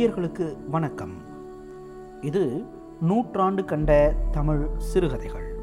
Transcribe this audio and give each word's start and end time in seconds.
நேயர்களுக்கு 0.00 0.56
வணக்கம். 0.68 1.12
இது 2.20 2.64
நூற்றாண்டு 3.00 3.64
கண்ட 3.64 4.14
தமிழ் 4.30 4.68
சிறுகதைகள். 4.78 5.58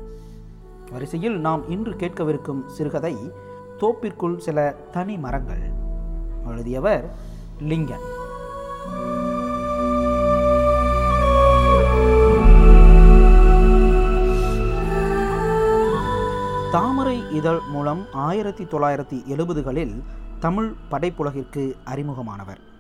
வரிசையில் 0.92 1.40
நாம் 1.40 1.70
இன்று 1.70 1.92
கேட்கவிருக்கும் 1.92 2.66
சிறுகதை 2.66 3.16
தோப்பிற்குள் 3.78 4.38
சில 4.38 4.76
தனி 4.92 5.18
மரங்கள். 5.18 5.62
எழுதியவர் 6.48 7.16
லிங்கன். 7.60 8.06
தாமரை 16.72 17.32
இதழ் 17.32 17.60
மூலம் 17.70 18.06
ஆயிரத்தி 18.14 18.64
தொள்ளாயிரத்தி 18.64 19.26
எழுபதுகளில் 19.26 20.04
தமிழ் 20.40 20.74
படைப்புலகிற்கு 20.92 21.76
அறிமுகமானவர். 21.86 22.76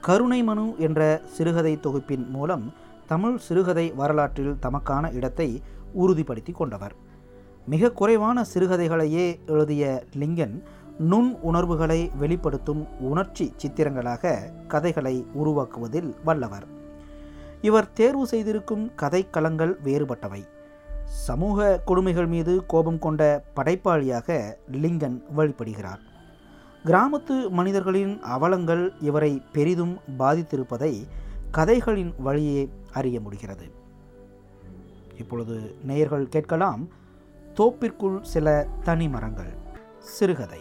கருணை 0.00 0.42
மனு 0.42 0.74
என்ற 0.78 1.00
சிறுகதை 1.32 1.80
தொகுப்பின் 1.80 2.30
மூலம் 2.30 2.72
தமிழ் 3.06 3.36
சிறுகதை 3.36 3.92
வரலாற்றில் 3.92 4.56
தமக்கான 4.62 5.12
இடத்தை 5.12 5.62
உறுதிப்படுத்தி 5.98 6.52
கொண்டவர். 6.52 6.94
மிக 7.66 7.90
குறைவான 7.90 8.44
சிறுகதைகளையே 8.54 9.38
எழுதிய 9.46 10.04
லிங்கன் 10.18 10.62
நுண் 10.98 11.36
உணர்வுகளை 11.42 12.10
வெளிப்படுத்தும் 12.18 12.86
உணர்ச்சி 13.00 13.52
சித்திரங்களாக 13.56 14.32
கதைகளை 14.68 15.26
உருவாக்குவதில் 15.34 16.10
வல்லவர். 16.24 16.66
இவர் 17.60 17.92
தேர்வு 17.92 18.26
செய்திருக்கும் 18.26 18.90
கதைக்களங்கள் 19.02 19.74
வேறுபட்டவை. 19.84 20.42
சமூக 21.04 21.80
கொடுமைகள் 21.84 22.26
மீது 22.26 22.66
கோபம் 22.66 22.98
கொண்ட 22.98 23.22
படைப்பாளியாக 23.56 24.40
லிங்கன் 24.72 25.18
வழிபடுகிறார் 25.36 26.02
கிராமத்து 26.84 27.50
மனிதர்களின் 27.50 28.20
அவலங்கள் 28.20 28.92
இவரை 29.00 29.42
பெரிதும் 29.52 29.98
பாதித்திருப்பதை 30.18 31.06
கதைகளின் 31.50 32.14
வழியே 32.18 32.68
அறிய 32.92 33.20
முடிகிறது. 33.20 33.70
இப்பொழுது 35.18 35.74
நேயர்கள் 35.82 36.28
கேட்கலாம் 36.28 36.88
தோப்பிற்குள் 37.54 38.22
சில 38.22 38.66
தனி 38.82 39.08
மரங்கள். 39.08 39.52
சிறுகதை. 39.98 40.58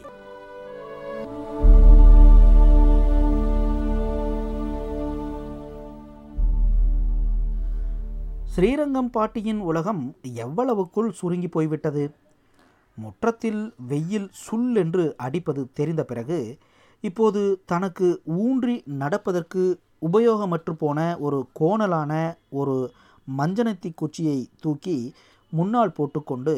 ஸ்ரீரங்கம் 8.44 9.10
பாட்டியின் 9.10 9.60
உலகம் 9.60 10.16
எவ்வளவுக்குள் 10.24 11.10
சுருங்கி 11.10 11.48
போய்விட்டது? 11.48 12.12
முற்றத்தில் 13.00 13.62
வெயில் 13.88 14.30
சுல் 14.42 14.72
என்று 14.76 15.04
அடிப்பது 15.18 15.62
தெரிந்த 15.74 16.04
பிறகு 16.04 16.40
இப்போது 17.04 17.42
தனக்கு 17.66 18.08
ஊன்றி 18.40 18.76
நடப்பதற்கு 18.96 19.64
உபயோகமற்று 20.02 20.74
போன 20.76 21.00
ஒரு 21.20 21.40
கோணலான 21.60 22.12
ஒரு 22.54 22.76
மஞ்சனத்தி 23.28 23.90
குச்சியை 23.94 24.40
தூக்கி 24.62 24.98
முன்னால் 25.54 25.96
போட்டுக்கொண்டு 25.98 26.56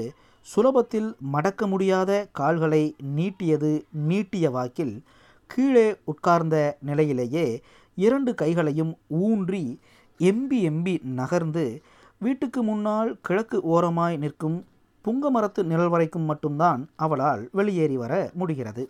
சுலபத்தில் 0.48 1.10
மடக்க 1.32 1.68
முடியாத 1.68 2.12
கால்களை 2.32 2.84
நீட்டியது 3.16 3.72
நீட்டிய 4.08 4.46
வாக்கில் 4.50 4.96
கீழே 5.50 5.88
உட்கார்ந்த 6.06 6.58
நிலையிலேயே 6.86 7.46
இரண்டு 7.98 8.32
கைகளையும் 8.34 8.94
ஊன்றி 9.22 9.64
எம்பி 10.20 10.60
எம்பி 10.68 10.94
நகர்ந்து 11.16 11.66
வீட்டுக்கு 12.22 12.62
முன்னால் 12.64 13.10
கிழக்கு 13.22 13.58
ஓரமாய் 13.68 14.18
நிற்கும் 14.18 14.58
புங்க 15.06 15.30
மரத்து 15.30 15.64
நிழல் 15.64 15.90
வரைக்கும் 15.90 16.22
மட்டும்தான் 16.22 16.90
அவளால் 16.96 17.50
வெளியேறி 17.52 17.98
வர 17.98 18.32
முடிகிறது. 18.34 18.90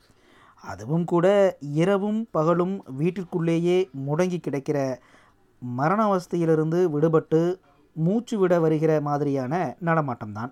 அதுவும் 0.62 1.06
கூட 1.06 1.58
இரவும் 1.59 2.28
பகலும் 2.31 2.84
வீட்டிற்குள்ளேயே 3.00 3.90
முடங்கி 4.08 4.40
கிடக்கிற 4.40 5.00
மரண 5.59 6.02
அவஸ்தையிலிருந்து 6.06 6.80
விடுபட்டு 6.96 7.59
மூச்சு 7.94 8.40
விட 8.40 8.59
வருகிற 8.59 9.02
மாதிரியான 9.02 9.75
நடமாட்டம்தான். 9.86 10.52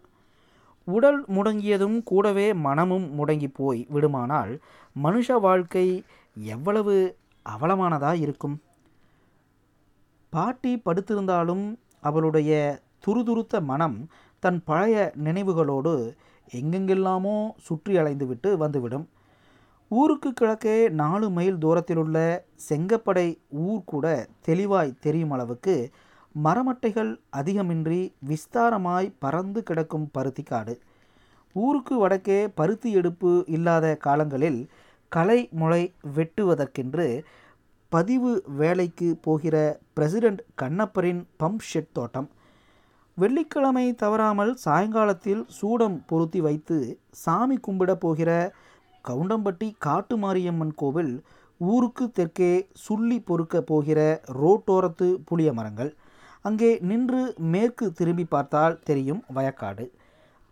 உடல் 0.84 1.26
முடங்கியதும் 1.26 2.04
கூடவே 2.04 2.54
மனமும் 2.54 3.08
முடங்கி 3.14 3.48
போய் 3.54 3.86
விடுமானால் 3.90 4.60
மனுஷ 5.04 5.40
வாழ்க்கை 5.40 6.04
எவ்வளவு 6.36 7.18
அவலமானதாக 7.46 8.14
இருக்கும்? 8.14 8.62
பாட்டி 10.30 10.82
படுத்திருந்தாலும் 10.86 11.76
அவளுடைய 12.02 12.80
துருதுருத்த 13.06 13.62
மனம் 13.62 14.08
தன் 14.40 14.60
பழைய 14.64 14.98
நினைவுகளோடு 15.26 15.94
எங்கெங்கெல்லாமோ 16.52 17.38
சுற்றி 17.68 17.94
அலைந்துவிட்டு 17.98 18.50
வந்துவிடும். 18.58 19.08
ஊருக்கு 19.92 20.30
கிழக்கே 20.34 20.76
நாலு 21.00 21.28
மைல் 21.30 21.58
தூரத்திலுள்ள 21.64 22.18
செங்கப்படை 22.70 23.28
ஊர் 23.66 23.82
கூட 23.86 24.06
தெளிவாய் 24.48 25.00
தெரியும் 25.00 25.32
அளவுக்கு 25.32 25.76
மரமட்டைகள் 26.36 27.12
அதிகமின்றி 27.38 28.02
விஸ்தாரமாய் 28.30 29.08
பறந்து 29.20 29.62
கிடக்கும் 29.64 30.08
பருத்தி 30.12 30.44
காடு 30.44 30.76
ஊருக்கு 31.56 31.96
வடக்கே 31.98 32.40
பருத்தி 32.60 32.90
எடுப்பு 32.92 33.32
இல்லாத 33.48 33.86
காலங்களில் 33.98 34.60
களை 35.12 35.40
முளை 35.52 35.84
வெட்டுவதற்கென்று 36.16 37.08
பதிவு 37.92 38.32
வேலைக்கு 38.58 39.08
போகிற 39.22 39.56
பிரசிடெண்ட் 39.96 40.44
கண்ணப்பரின் 40.62 41.24
பம்ப் 41.40 41.66
ஷெட் 41.70 41.92
தோட்டம். 41.92 42.30
வெள்ளிக்கிழமை 43.20 43.86
தவறாமல் 44.02 44.52
சாயங்காலத்தில் 44.64 45.44
சூடம் 45.58 45.96
பொருத்தி 46.10 46.40
வைத்து 46.42 46.78
சாமி 47.24 47.58
கும்பிட 47.68 47.92
போகிற 48.04 48.32
கவுண்டம்பட்டி 49.06 49.68
காட்டு 49.86 50.16
மாரியம்மன் 50.18 50.74
கோவில் 50.76 51.14
ஊருக்கு 51.62 52.06
தெற்கே 52.12 52.52
சுள்ளி 52.84 53.18
பொறுக்க 53.30 53.62
போகிற 53.62 54.00
ரோட்டோரத்து 54.42 55.08
புளிய 55.30 55.50
மரங்கள். 55.54 55.92
அங்கே 56.46 56.72
நின்று 56.90 57.22
மேற்கு 57.54 57.88
திரும்பி 57.94 58.26
பார்த்தால் 58.26 58.78
தெரியும் 58.90 59.22
வயக்காடு. 59.36 59.86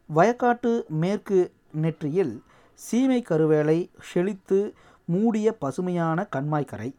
வயக்காட்டு 0.09 0.71
மேற்கு 1.03 1.39
நெற்றியில் 1.83 2.33
சீமை 2.79 3.21
கருவேலை 3.29 3.79
செழித்து 4.09 4.59
மூடிய 5.05 5.47
பசுமையான 5.63 6.27
கண்மாய்க்கரை 6.35 6.89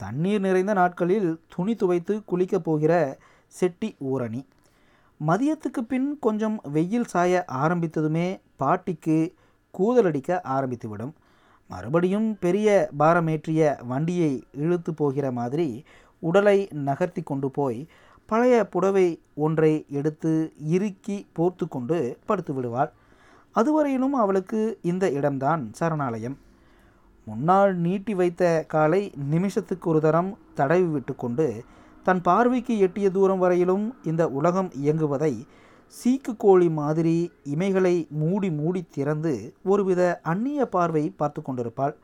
தண்ணீர் 0.00 0.40
நிறைந்த 0.40 0.72
நாட்களில் 0.72 1.30
துணி 1.54 1.74
துவைத்து 1.74 2.14
குளிக்கப் 2.30 2.66
போகிற 2.68 2.92
செட்டி 3.54 3.90
ஊரணி. 4.12 4.42
மதியத்துக்கு 5.26 5.80
பின் 5.88 6.18
கொஞ்சம் 6.18 6.60
வெயில் 6.72 7.04
சாய 7.04 7.44
ஆரம்பித்ததுமே 7.52 8.40
பாட்டிக்கு 8.56 9.34
கூதலடிக்க 9.78 10.40
ஆரம்பித்துவிடும். 10.54 11.12
மறுபடியும் 11.68 12.38
பெரிய 12.38 12.90
பாரமேற்றிய 12.98 13.84
வண்டியை 13.86 14.32
இழுத்து 14.52 14.94
போகிற 14.94 15.32
மாதிரி 15.32 15.84
உடலை 16.18 16.68
நகர்த்தி 16.72 17.22
கொண்டு 17.22 17.50
போய் 17.50 17.86
பழைய 18.26 18.56
புடவை 18.68 19.06
ஒன்றை 19.34 19.86
எடுத்து 19.88 20.52
இறுக்கி 20.66 21.26
போர்த்து 21.32 21.68
கொண்டு 21.68 22.18
படுத்து 22.26 22.54
விடுவாள். 22.54 22.92
அதுவரையிலும் 23.54 24.16
அவளுக்கு 24.22 24.78
இந்த 24.82 25.10
இடம்தான் 25.10 25.72
சரணாலயம். 25.80 26.36
முன்னால் 27.26 27.76
நீட்டி 27.76 28.14
வைத்த 28.14 28.64
காலை 28.68 29.12
நிமிஷத்துக்கு 29.30 29.90
ஒரு 29.90 30.00
தரம் 30.00 30.38
தடவி 30.54 30.86
விட்டு 30.86 31.14
கொண்டு 31.16 31.46
தன் 32.06 32.22
பார்வைக்கு 32.28 32.74
எட்டிய 32.84 33.08
தூரம் 33.16 33.42
வரையிலும் 33.42 33.84
இந்த 34.10 34.22
உலகம் 34.38 34.70
இயங்குவதை 34.84 35.34
சீக்கு 35.94 36.32
கோழி 36.44 36.68
மாதிரி 36.78 37.16
இமைகளை 37.54 37.94
மூடி 38.20 38.48
மூடி 38.50 38.80
திறந்து 38.96 39.32
ஒருவித 39.72 40.02
அந்நிய 40.32 40.64
பார்வை 40.74 41.04
பார்த்து 41.20 41.40
கொண்டிருப்பாள். 41.42 41.94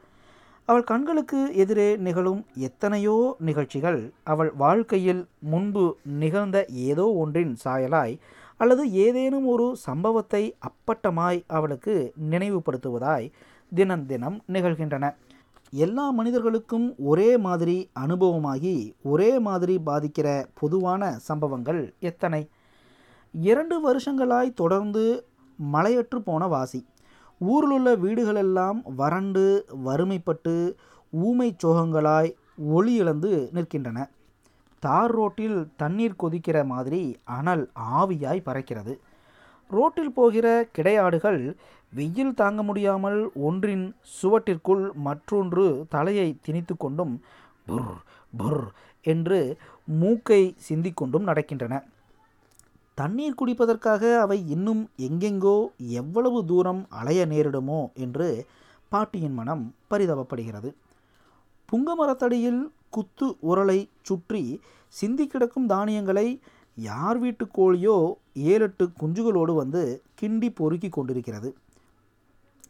அவள் 0.69 0.87
கண்களுக்கு 0.91 1.41
எதிரே 1.63 1.89
நிகழும் 2.07 2.41
எத்தனையோ 2.69 3.17
நிகழ்ச்சிகள் 3.49 4.01
அவள் 4.33 4.51
வாழ்க்கையில் 4.63 5.23
முன்பு 5.53 5.85
நிகழ்ந்த 6.23 6.59
ஏதோ 6.89 7.07
ஒன்றின் 7.23 7.55
சாயலாய் 7.65 8.15
அல்லது 8.61 8.85
ஏதேனும் 9.05 9.47
ஒரு 9.47 9.67
சம்பவத்தை 9.87 10.43
அப்பட்டமாய் 10.69 11.41
அவளுக்கு 11.57 11.95
நினைவுபடுத்துவதாய் 12.31 13.27
தினம் 13.73 14.05
தினம் 14.07 14.39
நிகழ்கின்றன. 14.55 15.07
எல்லா 15.71 16.11
மனிதர்களுக்கும் 16.11 16.95
ஒரே 16.99 17.37
மாதிரி 17.37 17.91
அனுபவமாகி 18.01 18.95
ஒரே 19.03 19.39
மாதிரி 19.39 19.81
பாதிக்கிற 19.87 20.45
பொதுவான 20.55 21.13
சம்பவங்கள் 21.13 21.95
எத்தனை? 22.01 22.49
இரண்டு 23.33 23.81
வருஷங்களாய் 23.81 24.53
தொடர்ந்து 24.53 25.27
மலையற்று 25.73 26.19
போன 26.19 26.47
வாசி. 26.47 26.87
ஊரிலுள்ள 27.39 27.95
வீடுகளெல்லாம் 27.95 28.83
வறண்டு 28.97 29.65
வறுமைப்பட்டு 29.85 30.77
ஊமை 31.11 31.57
சோகங்களாய் 31.63 32.33
ஒளி 32.57 32.95
இழந்து 32.95 33.51
நிற்கின்றன. 33.55 34.11
தார் 34.79 35.11
ரோட்டில் 35.11 35.69
தண்ணீர் 35.77 36.17
கொதிக்கிற 36.23 36.65
மாதிரி 36.65 37.17
அனல் 37.25 37.71
ஆவியாய் 37.93 38.43
பறக்கிறது. 38.45 38.99
ரோட்டில் 39.71 40.13
போகிற 40.13 40.47
கிடையாடுகள் 40.77 41.41
வெயில் 41.93 42.35
தாங்க 42.35 42.61
முடியாமல் 42.63 43.21
ஒன்றின் 43.43 43.87
சுவட்டிற்குள் 44.17 44.85
மற்றொன்று 45.07 45.65
தலையை 45.89 46.29
திணித்து 46.43 46.75
கொண்டும் 46.77 47.15
புர் 47.67 47.95
புர் 48.33 48.65
என்று 49.05 49.39
மூக்கை 50.01 50.43
சிந்திக்கொண்டும் 50.69 51.29
நடக்கின்றன. 51.29 51.75
தண்ணீர் 52.99 53.39
குடிப்பதற்காக 53.41 54.03
அவை 54.21 54.39
இன்னும் 54.49 54.83
எங்கெங்கோ 54.99 55.57
எவ்வளவு 56.01 56.39
தூரம் 56.45 56.83
அலைய 56.91 57.21
நேரிடுமோ 57.27 57.81
என்று 57.95 58.29
பாட்டியின் 58.93 59.35
மனம் 59.35 59.65
பரிதாபப்படுகிறது. 59.91 60.71
புங்க 61.69 61.89
மரத்தடியில் 61.95 62.61
குத்து 62.91 63.27
உரலை 63.43 63.79
சுற்றி 64.03 64.43
சிந்தி 64.95 65.25
கிடக்கும் 65.27 65.67
தானியங்களை 65.67 66.29
யார் 66.79 67.19
வீட்டு 67.19 67.45
கோழியோ 67.57 67.97
ஏழெட்டு 68.45 68.93
குஞ்சுகளோடு 69.01 69.53
வந்து 69.53 70.03
கிண்டி 70.23 70.55
பொறுக்கி 70.55 70.89
கொண்டிருக்கிறது. 70.89 71.55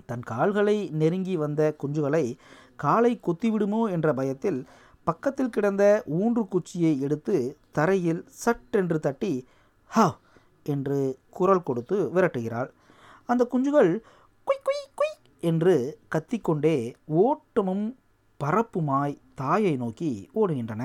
தன் 0.07 0.23
கால்களை 0.23 0.89
நெருங்கி 0.91 1.37
வந்த 1.37 1.77
குஞ்சுகளை 1.83 2.39
காலை 2.77 3.21
கொத்திவிடுமோ 3.27 3.91
என்ற 3.91 4.13
பயத்தில் 4.13 4.67
பக்கத்தில் 5.05 5.51
கிடந்த 5.51 6.05
ஊன்று 6.07 6.49
குச்சியை 6.49 7.01
எடுத்து 7.01 7.57
தரையில் 7.73 8.25
சட்டென்று 8.29 9.01
தட்டி 9.01 9.47
ஹா! 9.91 10.19
என்று 10.67 11.17
குரல் 11.31 11.63
கொடுத்து 11.63 12.11
விரட்டுகிறாள். 12.15 12.71
அந்த 13.27 13.45
குஞ்சுகள் 13.45 14.01
குய் 14.47 14.63
குய் 14.65 14.85
குய் 14.95 15.17
என்று 15.41 15.97
கத்திக்கொண்டே 16.15 16.95
ஓட்டமும் 17.09 17.97
பரப்புமாய் 18.41 19.21
தாயை 19.35 19.77
நோக்கி 19.77 20.29
ஓடுகின்றன. 20.35 20.83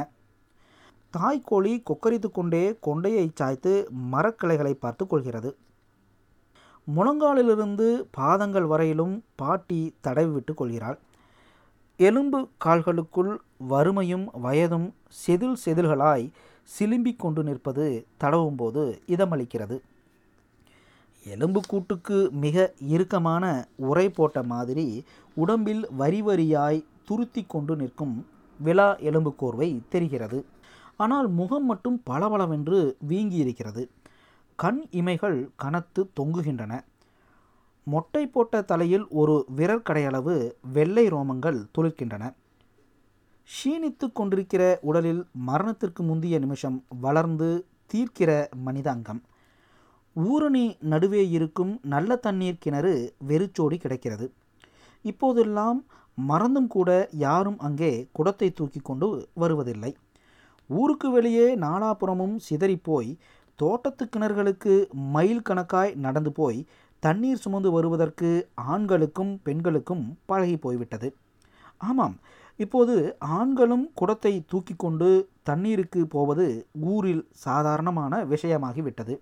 தாய்க்கோழி 1.17 1.73
கொக்கரித்து 1.89 2.31
கொண்டே 2.31 2.79
கொண்டையை 2.85 3.25
சாய்த்து 3.33 3.71
மரக்கிளைகளை 3.91 4.73
பார்த்து 4.73 5.07
கொள்கிறது. 5.07 5.57
முழங்காலிலிருந்து 6.95 7.87
பாதங்கள் 8.11 8.65
வரையிலும் 8.65 9.23
பாட்டி 9.35 9.95
தடவி 10.01 10.31
விட்டு 10.31 10.53
கொள்கிறாள். 10.53 10.99
எலும்பு 11.97 12.39
கால்களுக்குள் 12.65 13.37
வறுமையும் 13.67 14.25
வயதும் 14.43 14.87
செதில் 15.21 15.57
செதில்களாய் 15.65 16.25
சிலும்பிக் 16.69 17.21
கொண்டு 17.23 17.43
நிற்பது 17.43 17.85
தடவும்போது 18.23 18.83
இதமளிக்கிறது. 19.07 19.77
எலும்பு 21.25 21.61
கூட்டுக்கு 21.67 22.17
மிக 22.31 22.73
இறுக்கமான 22.87 23.43
உரை 23.75 24.09
போட்ட 24.09 24.43
மாதிரி 24.43 24.87
உடம்பில் 25.35 25.83
வரி 26.01 26.21
வரியாய் 26.21 26.85
துருத்தி 27.09 27.43
கொண்டு 27.47 27.75
நிற்கும் 27.75 28.25
விழா 28.59 28.95
எலும்பு 28.95 29.33
கோர்வை 29.41 29.69
தெரிகிறது. 29.89 30.45
ஆனால் 30.99 31.27
முகம் 31.29 31.65
மட்டும் 31.65 31.97
பளபளவென்று 32.03 32.79
வீங்கி 33.07 33.35
இருக்கிறது 33.35 33.83
கண் 34.59 34.81
இமைகள் 34.91 35.37
கனத்து 35.55 36.01
தொங்குகின்றன. 36.19 36.73
மொட்டை 37.87 38.23
போட்ட 38.27 38.61
தலையில் 38.61 39.05
ஒரு 39.21 39.35
விரற்கடையளவு 39.57 40.35
வெள்ளை 40.71 41.05
ரோமங்கள் 41.07 41.59
துளிர்க்கின்றன. 41.77 42.23
ஷீணித்து 43.49 44.05
கொண்டிருக்கிற 44.13 44.63
உடலில் 44.81 45.21
மரணத்திற்கு 45.49 46.03
முந்தைய 46.03 46.39
நிமிஷம் 46.39 46.77
வளர்ந்து 46.99 47.49
தீர்க்கிற 47.93 48.31
மனித 48.67 48.87
அங்கம் 48.91 49.21
ஊரணி 50.15 50.65
நடுவே 50.91 51.29
இருக்கும் 51.29 51.73
நல்ல 51.83 52.15
தண்ணீர் 52.15 52.59
கிணறு 52.59 52.93
வெறிச்சோடி 53.27 53.77
கிடக்கிறது. 53.77 54.27
இப்போதெல்லாம் 55.05 55.79
மறந்தும் 56.17 56.67
கூட 56.67 56.89
யாரும் 57.25 57.59
அங்கே 57.59 57.91
குடத்தை 58.11 58.49
தூக்கி 58.51 58.79
கொண்டு 58.79 59.07
வருவதில்லை. 59.33 59.91
ஊருக்கு 60.81 61.07
வெளியே 61.11 61.47
நாலாபுறமும் 61.55 62.35
சிதறிப்போய் 62.47 63.11
தோட்டத்து 63.59 64.03
கிணறுகளுக்கு 64.05 64.73
மைல் 65.15 65.43
கணக்காய் 65.49 65.91
நடந்து 66.05 66.31
போய் 66.31 66.59
தண்ணீர் 67.03 67.41
சுமந்து 67.43 67.69
வருவதற்கு 67.71 68.29
ஆண்களுக்கும் 68.73 69.33
பெண்களுக்கும் 69.43 70.03
பழகி 70.25 70.57
போய்விட்டது. 70.57 71.07
ஆமாம் 71.89 72.15
இப்போது 72.59 72.95
ஆண்களும் 73.37 73.85
குடத்தை 73.93 74.33
தூக்கி 74.51 74.73
கொண்டு 74.77 75.09
தண்ணீருக்கு 75.43 76.01
போவது 76.07 76.45
ஊரில் 76.91 77.23
சாதாரணமான 77.45 78.19
விஷயமாகிவிட்டது. 78.25 79.15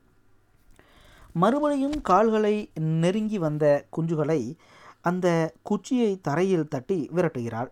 மறுபடியும் 1.33 1.97
கால்களை 2.01 2.55
நெருங்கி 3.03 3.37
வந்த 3.37 3.65
குஞ்சுகளை 3.97 4.41
அந்த 5.09 5.27
குச்சியை 5.69 6.11
தரையில் 6.21 6.71
தட்டி 6.73 6.97
விரட்டுகிறாள். 7.15 7.69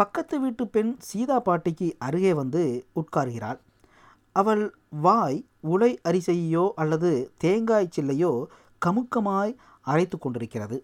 பக்கத்து 0.00 0.36
வீட்டு 0.40 0.64
பெண் 0.74 0.92
சீதா 1.06 1.38
பாட்டிக்கு 1.46 1.86
அருகே 1.98 2.30
வந்து 2.38 2.60
உட்கார்கிறாள். 3.00 3.58
அவள் 4.36 4.62
வாய் 5.04 5.38
உலை 5.72 5.90
அரிசையோ 6.08 6.62
அல்லது 6.74 7.10
தேங்காய் 7.38 7.90
சில்லையோ 7.96 8.30
கமுக்கமாய் 8.82 9.52
அரைத்து 9.86 10.18
கொண்டிருக்கிறது. 10.18 10.76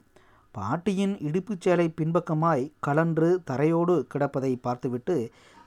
பாட்டியின் 0.54 1.14
இடுப்புச் 1.28 1.62
சேலை 1.66 1.86
பின்பக்கமாய் 2.00 2.64
கலன்று 2.86 3.28
தரையோடு 3.50 3.94
கிடப்பதை 4.14 4.52
பார்த்துவிட்டு 4.66 5.16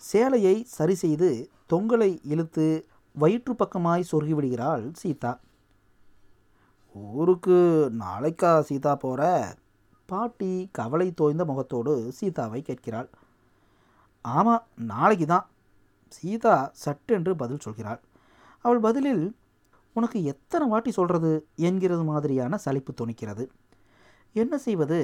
சேலையை 0.02 0.56
சரி 0.75 0.98
செய்து 1.04 1.30
தொங்கலை 1.74 2.12
இழுத்து 2.34 2.68
வயிற்று 3.16 3.56
பக்கமாய் 3.56 4.10
சொருகிவிடுகிறாள் 4.12 4.86
சீதா. 5.02 5.31
ஊருக்கு 7.16 7.57
நாளைக்கா 8.04 8.54
சீதா 8.69 8.94
போகிற 9.06 9.31
பாட்டி 10.06 10.54
கவலை 10.72 11.10
தோய்ந்த 11.12 11.45
முகத்தோடு 11.45 11.95
சீதாவை 12.19 12.62
கேட்கிறாள். 12.69 13.10
ஆமாம் 14.25 14.63
நாளைக்கு 14.75 15.25
தான் 15.25 15.45
சீதா 16.07 16.71
சட்டென்று 16.74 17.36
பதில் 17.36 17.63
சொல்கிறாள். 17.66 18.00
அவள் 18.66 18.80
பதிலில் 18.80 19.36
உனக்கு 19.94 20.24
எத்தனை 20.24 20.68
வாட்டி 20.68 20.92
சொல்கிறது 20.92 21.48
என்கிறது 21.56 22.04
மாதிரியான 22.04 22.57
சலிப்பு 22.57 22.94
துணிக்கிறது. 22.94 23.44
என்ன 24.33 24.57
செய்வது? 24.57 25.00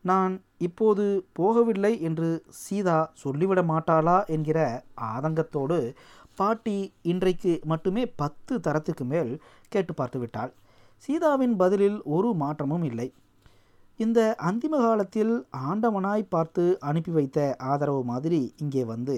நான் 0.00 0.42
இப்போது 0.58 1.26
போகவில்லை 1.38 2.00
என்று 2.00 2.44
சீதா 2.48 3.10
சொல்லிவிட 3.12 3.62
மாட்டாளா 3.62 4.26
என்கிற 4.26 4.84
ஆதங்கத்தோடு 5.00 5.94
பாட்டி 6.34 6.92
இன்றைக்கு 7.02 7.60
மட்டுமே 7.64 8.06
பத்து 8.06 8.60
தரத்துக்கு 8.60 9.04
மேல் 9.04 9.42
கேட்டு 9.68 9.94
பார்த்து 9.94 10.18
விட்டாள். 10.18 10.52
சீதாவின் 10.96 11.56
பதிலில் 11.56 12.02
ஒரு 12.02 12.34
மாற்றமும் 12.34 12.82
இல்லை. 12.82 13.12
இந்த 13.98 14.20
அந்திம 14.38 14.74
காலத்தில் 14.76 15.34
ஆண்டவனாய் 15.68 16.24
பார்த்து 16.28 16.64
அனுப்பி 16.80 17.10
வைத்த 17.10 17.38
ஆதரவு 17.62 18.02
மாதிரி 18.04 18.40
இங்கே 18.56 18.82
வந்து 18.84 19.16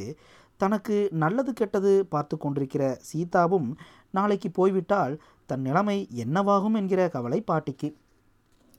தனக்கு 0.61 0.97
நல்லது 1.13 1.53
கெட்டது 1.53 1.93
பார்த்து 2.09 2.35
கொண்டிருக்கிற 2.37 2.85
சீதாவும் 3.01 3.69
நாளைக்கு 4.11 4.49
போய்விட்டால் 4.51 5.15
தன் 5.47 5.61
நிலைமை 5.61 5.99
என்னவாகும் 6.15 6.75
என்கிற 6.75 7.01
கவலை 7.09 7.41
பாட்டிக்கு. 7.41 7.89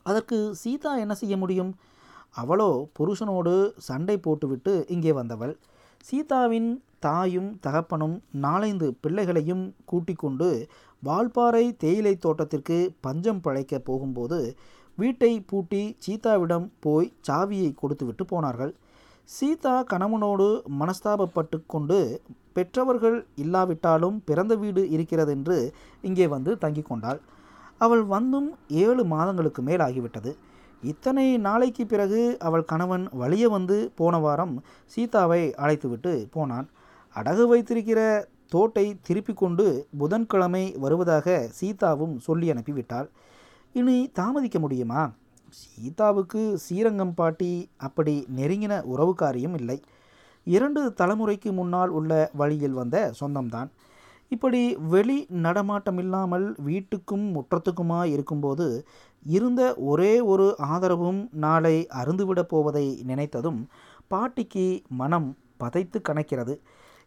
அதற்கு 0.05 0.37
சீதா 0.53 0.91
என்ன 0.97 1.13
செய்ய 1.15 1.35
முடியும்? 1.37 1.71
அவளோ 2.35 2.69
புருஷனோடு 2.99 3.53
சண்டை 3.79 4.17
போட்டுவிட்டு 4.17 4.73
இங்கே 4.87 5.13
வந்தவள். 5.13 5.53
சீதாவின் 6.05 6.69
தாயும் 6.99 7.49
தகப்பனும் 7.59 8.15
நாலைந்து 8.31 8.87
பிள்ளைகளையும் 9.01 9.65
கூட்டிக் 9.85 10.19
கொண்டு 10.19 10.49
வால்பாறை 11.03 11.65
தேயிலை 11.77 12.13
தோட்டத்திற்கு 12.17 12.77
பஞ்சம் 13.01 13.41
பழைக்க 13.41 13.79
போகும்போது 13.79 14.39
வீட்டை 15.01 15.31
பூட்டி 15.49 15.81
சீதாவிடம் 16.05 16.67
போய் 16.85 17.07
சாவியை 17.27 17.71
கொடுத்துவிட்டு 17.81 18.23
போனார்கள். 18.31 18.73
சீதா 19.29 19.73
கணவனோடு 19.91 20.47
மனஸ்தாபப்பட்டு 20.81 21.57
கொண்டு 21.73 21.97
பெற்றவர்கள் 22.57 23.17
இல்லாவிட்டாலும் 23.43 24.15
பிறந்த 24.29 24.53
வீடு 24.61 24.81
இருக்கிறதென்று 24.95 25.57
இங்கே 26.07 26.25
வந்து 26.35 26.51
தங்கி 26.63 26.83
கொண்டாள். 26.85 27.19
அவள் 27.81 28.03
வந்தும் 28.15 28.49
ஏழு 28.83 29.03
மாதங்களுக்கு 29.13 29.61
மேல் 29.67 29.83
ஆகிவிட்டது. 29.87 30.31
இத்தனை 30.83 31.25
நாளைக்கு 31.45 31.83
பிறகு 31.91 32.19
அவள் 32.47 32.69
கணவன் 32.71 33.05
வழிய 33.21 33.45
வந்து 33.55 33.77
போன 33.99 34.17
வாரம் 34.25 34.55
சீதாவை 34.93 35.41
அழைத்துவிட்டு 35.63 36.13
போனான். 36.35 36.67
அடகு 37.15 37.45
வைத்திருக்கிற 37.51 38.01
தோட்டை 38.53 38.85
திருப்பி 39.07 39.33
கொண்டு 39.41 39.65
புதன்கிழமை 40.01 40.63
வருவதாக 40.83 41.37
சீதாவும் 41.57 42.15
சொல்லி 42.27 42.47
அனுப்பிவிட்டாள். 42.53 43.09
இனி 43.75 44.09
தாமதிக்க 44.13 44.59
முடியுமா? 44.59 45.01
சீதாவுக்கு 45.49 46.41
ஸ்ரீரங்கம் 46.57 47.13
பாட்டி 47.13 47.51
அப்படி 47.77 48.13
நெருங்கின 48.35 48.73
உறவுக்காரியும் 48.93 49.55
இல்லை. 49.59 49.77
இரண்டு 50.47 50.81
தலைமுறைக்கு 50.97 51.51
முன்னால் 51.51 51.89
உள்ள 51.89 52.29
வழியில் 52.33 52.71
வந்த 52.71 52.97
சொந்தம்தான். 53.19 53.69
இப்படி 54.31 54.61
வெளி 54.93 55.17
நடமாட்டம் 55.29 55.97
இல்லாமல் 55.97 56.55
வீட்டுக்கும் 56.65 57.25
முற்றத்துக்குமாய் 57.35 58.11
இருக்கும்போது 58.15 58.67
இருந்த 59.25 59.61
ஒரே 59.75 60.13
ஒரு 60.21 60.55
ஆதரவும் 60.57 61.21
நாளை 61.45 61.75
அருந்துவிடப் 62.01 62.51
போவதை 62.53 62.85
நினைத்ததும் 63.07 63.59
பாட்டிக்கு 64.07 64.65
மனம் 65.01 65.29
பதைத்து 65.59 65.97
கணக்கிறது 66.09 66.53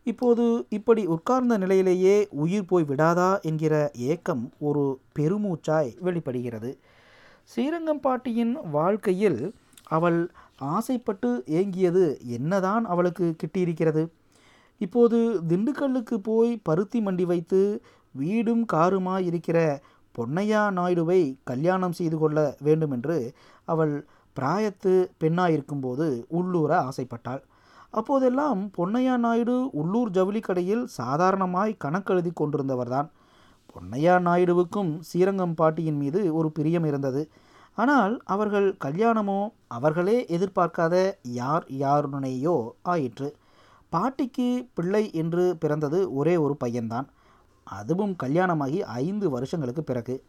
இப்போது 0.04 0.66
இப்படி 0.68 1.06
உட்கார்ந்த 1.06 1.58
நிலையிலேயே 1.58 2.28
உயிர் 2.30 2.64
போய் 2.64 2.84
விடாதா 2.84 3.40
என்கிற 3.40 3.74
ஏக்கம் 3.94 4.52
ஒரு 4.58 5.00
பெருமூச்சாய் 5.18 5.90
வெளிப்படுகிறது. 6.00 6.78
ஸ்ரீரங்கம் 7.44 8.00
பாட்டியின் 8.00 8.56
வாழ்க்கையில் 8.70 9.54
அவள் 9.82 10.30
ஆசைப்பட்டு 10.58 11.30
ஏங்கியது 11.46 12.04
என்னதான் 12.26 12.84
அவளுக்கு 12.84 13.36
கிட்டியிருக்கிறது. 13.42 14.02
இப்போது 14.78 15.18
திண்டுக்கல்லுக்கு 15.48 16.14
போய் 16.14 16.60
பருத்தி 16.62 17.00
மண்டி 17.00 17.22
வைத்து 17.22 17.60
வீடும் 18.12 18.64
காருமாய் 18.72 19.24
இருக்கிற 19.24 19.58
பொன்னையா 20.18 20.62
நாயுடுவை 20.78 21.34
கல்யாணம் 21.44 21.92
செய்து 21.92 22.18
கொள்ள 22.18 22.56
வேண்டுமென்று 22.60 23.32
அவள் 23.64 23.94
பிராயத்து 24.36 24.92
பெண்ணாயிருக்கும்போது 25.20 26.24
உள்ளூர 26.28 26.88
ஆசைப்பட்டாள். 26.88 27.42
அப்போதெல்லாம் 27.92 28.60
பொன்னையா 28.76 29.16
நாயுடு 29.16 29.70
உள்ளூர் 29.72 30.10
ஜவுளி 30.10 30.40
கடையில் 30.40 30.84
சாதாரணமாய் 30.86 31.80
கணக்கெழுதி 31.84 32.30
கொண்டிருந்தவர்தான். 32.40 33.08
பொன்னையா 33.72 34.14
நாயுடுவுக்கும் 34.26 34.92
ஸ்ரீரங்கம் 35.00 35.54
பாட்டியின் 35.54 35.96
மீது 35.96 36.34
ஒரு 36.34 36.52
பிரியம் 36.52 36.84
இருந்தது. 36.84 37.30
ஆனால் 37.74 38.20
அவர்கள் 38.24 38.76
கல்யாணமோ 38.84 39.40
அவர்களே 39.68 40.26
எதிர்பார்க்காத 40.28 41.12
யார் 41.22 41.64
யாருனையோ 41.68 42.56
ஆயிற்று. 42.82 43.28
பாட்டிக்கு 43.90 44.68
பிள்ளை 44.74 45.04
என்று 45.12 45.56
பிறந்தது 45.58 46.14
ஒரே 46.14 46.36
ஒரு 46.36 46.56
பையன்தான். 46.64 47.08
அதுவும் 47.66 48.14
கல்யாணமாகி 48.22 48.78
ஐந்து 48.82 49.30
வருஷங்களுக்கு 49.30 49.82
பிறகு. 49.84 50.24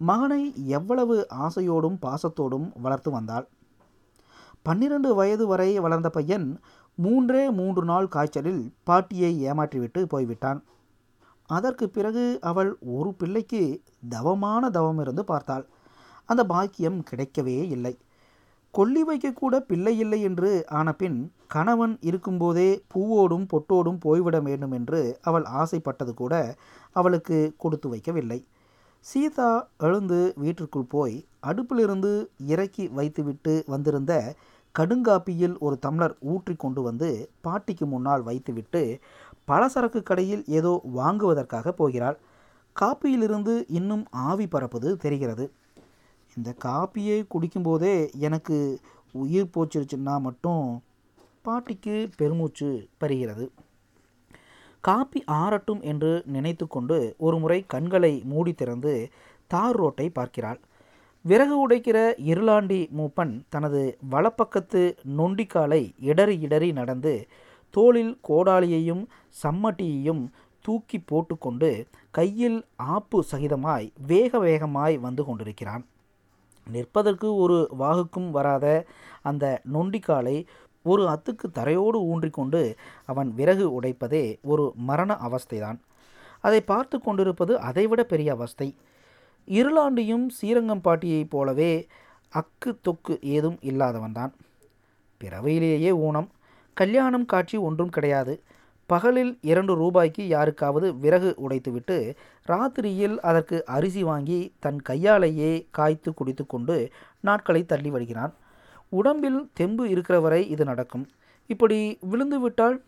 மகனை 0.00 0.52
எவ்வளவு 0.68 1.26
ஆசையோடும் 1.46 1.98
பாசத்தோடும் 2.02 2.68
வளர்த்து 2.80 3.10
வந்தாள். 3.10 3.46
பன்னிரண்டு 4.62 5.14
வயது 5.14 5.46
வரை 5.46 5.80
வளர்ந்த 5.80 6.10
பையன் 6.10 6.46
மூன்றே 6.98 7.50
மூன்று 7.50 7.82
நாள் 7.84 8.08
காய்ச்சலில் 8.08 8.62
பாட்டியை 8.84 9.32
ஏமாற்றிவிட்டு 9.44 10.00
போய்விட்டான். 10.04 10.60
அதற்கு 11.50 11.86
பிறகு 11.88 12.24
அவள் 12.40 12.70
ஒரு 12.80 13.14
பிள்ளைக்கு 13.14 13.62
தவமான 14.08 14.70
தவம் 14.70 14.98
இருந்து 14.98 15.24
பார்த்தாள். 15.24 15.64
அந்த 16.28 16.42
பாக்கியம் 16.44 16.98
கிடைக்கவே 17.10 17.58
இல்லை. 17.70 17.94
கொல்லி 18.74 19.02
வைக்கக்கூட 19.04 19.54
பிள்ளை 19.60 19.98
இல்லை 19.98 20.20
என்று 20.22 20.50
ஆனபின் 20.68 21.18
கணவன் 21.46 21.94
இருக்கும்போதே 22.00 22.68
பூவோடும் 22.94 23.46
பொட்டோடும் 23.52 23.98
போய்விட 24.00 24.40
வேண்டும் 24.40 24.72
என்று 24.72 25.18
அவள் 25.22 25.44
ஆசைப்பட்டது 25.44 26.14
கூட 26.14 26.34
அவளுக்கு 26.96 27.38
கொடுத்து 27.56 27.88
வைக்கவில்லை. 27.94 28.40
சீதா 29.06 29.50
எழுந்து 29.78 30.20
வீட்டிற்குள் 30.36 30.88
போய் 30.88 31.16
அடுப்பிலிருந்து 31.42 32.12
இறக்கி 32.46 32.84
வைத்துவிட்டு 32.88 33.54
வந்திருந்த 33.66 34.12
கடுங்காப்பியில் 34.74 35.56
ஒரு 35.58 35.76
தம்ளர் 35.78 36.14
ஊற்றி 36.32 36.54
கொண்டு 36.56 36.82
வந்து 36.82 37.08
பாட்டிக்கு 37.40 37.86
முன்னால் 37.86 38.22
வைத்துவிட்டு 38.22 38.82
பலசரக்கு 39.48 40.00
கடையில் 40.02 40.44
ஏதோ 40.58 40.72
வாங்குவதற்காக 40.94 41.72
போகிறாள் 41.72 42.18
காப்பியிலிருந்து 42.76 43.54
இன்னும் 43.68 44.04
ஆவி 44.28 44.46
பரப்புது 44.46 44.90
தெரிகிறது. 44.96 45.44
இந்த 46.36 46.50
காப்பியை 46.64 47.18
குடிக்கும்போதே 47.34 47.94
எனக்கு 48.18 48.56
உயிர் 49.14 49.52
போச்சிருச்சுன்னா 49.54 50.14
மட்டும் 50.20 50.64
பாட்டிக்கு 51.42 51.96
பெருமூச்சு 52.16 52.88
பருகிறது. 52.98 53.46
காப்பி 54.80 55.20
ஆறட்டும் 55.40 55.82
என்று 55.90 56.12
நினைத்து 56.26 56.66
கொண்டு 56.66 56.96
ஒரு 57.18 57.36
முறை 57.38 57.58
கண்களை 57.66 58.12
மூடி 58.24 58.52
திறந்து 58.52 58.94
தார் 59.46 59.76
ரோட்டை 59.76 60.06
பார்க்கிறாள். 60.10 60.60
விறகு 61.24 61.56
உடைக்கிற 61.64 61.98
இருளாண்டி 62.30 62.78
மூப்பன் 62.98 63.34
தனது 63.48 63.98
வலப்பக்கத்து 64.10 64.80
நொண்டிக்காலை 65.18 65.82
இடறி 66.00 66.36
இடறி 66.40 66.72
நடந்து 66.72 67.28
தோளில் 67.70 68.14
கோடாலியையும் 68.28 69.04
சம்மட்டியையும் 69.42 70.24
தூக்கி 70.64 70.98
போட்டுக்கொண்டு 70.98 71.70
கையில் 72.10 72.58
ஆப்பு 72.76 73.24
சகிதமாய் 73.30 73.86
வேக 74.06 74.38
வேகமாய் 74.38 74.98
வந்து 74.98 75.24
கொண்டிருக்கிறான். 75.24 75.84
நிற்பதற்கு 76.66 77.34
ஒரு 77.34 77.56
வாகுக்கும் 77.78 78.30
வராத 78.30 78.66
அந்த 79.22 79.62
நொண்டிக்காலை 79.72 80.36
ஒரு 80.82 81.02
அத்துக்கு 81.06 81.46
தரையோடு 81.52 81.98
ஊன்றிக்கொண்டு 82.10 82.76
அவன் 83.06 83.34
விறகு 83.34 83.66
உடைப்பதே 83.80 84.24
ஒரு 84.42 84.72
மரண 84.76 85.18
அவஸ்தைதான். 85.28 85.78
அதை 86.40 86.60
பார்த்து 86.60 87.00
கொண்டிருப்பது 87.00 87.52
அதைவிட 87.60 88.02
பெரிய 88.04 88.32
அவஸ்தை. 88.32 88.68
இருளாண்டியும் 89.46 90.28
ஸ்ரீரங்கம் 90.28 90.80
பாட்டியைப் 90.80 91.30
போலவே 91.30 91.86
அக்கு 92.32 92.76
தொக்கு 92.88 93.22
ஏதும் 93.22 93.58
இல்லாதவன்தான் 93.62 94.32
பிறவையிலேயே 95.20 95.90
ஊனம் 95.90 96.30
கல்யாணம் 96.74 97.26
காட்சி 97.26 97.56
ஒன்றும் 97.58 97.88
கிடையாது. 97.88 98.42
பகலில் 98.86 99.38
இரண்டு 99.40 99.74
ரூபாய்க்கு 99.74 100.28
யாருக்காவது 100.28 100.98
விறகு 100.98 101.34
உடைத்துவிட்டு 101.48 102.14
ராத்திரியில் 102.48 103.16
அதற்கு 103.18 103.64
அரிசி 103.64 104.02
வாங்கி 104.02 104.52
தன் 104.58 104.82
கையாலேயே 104.82 105.66
காய்த்து 105.70 106.14
குடித்து 106.14 106.46
கொண்டு 106.46 106.90
நாட்களை 107.20 107.64
தள்ளி 107.64 107.90
வருகிறான். 107.90 108.34
உடம்பில் 108.88 109.50
தெம்பு 109.52 109.88
இருக்கிற 109.88 110.20
வரை 110.20 110.48
இது 110.48 110.64
நடக்கும். 110.64 111.08
இப்படி 111.46 111.98
விழுந்துவிட்டால் 112.10 112.82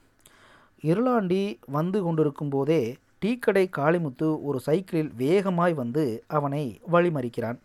இருளாண்டி 0.82 1.56
வந்து 1.66 2.02
கொண்டிருக்கும் 2.02 2.48
போதே 2.48 2.96
டீக்கடை 3.24 3.70
காளிமுத்து 3.76 4.38
ஒரு 4.42 4.60
சைக்கிளில் 4.60 5.12
வேகமாய் 5.16 5.74
வந்து 5.74 6.24
அவனை 6.26 6.80
வழிமறிக்கிறான். 6.92 7.58